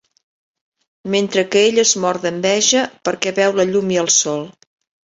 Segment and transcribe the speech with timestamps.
[1.15, 4.47] Mentre que ell es mor d'enveja, perquè veu la llum i el sol.